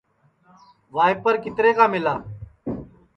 [0.95, 2.13] وائیپر کِترے کا مِلا